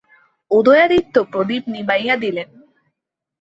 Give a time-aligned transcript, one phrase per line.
[0.51, 2.49] উদয়াদিত্য প্রদীপ নিবাইয়া দিলেন।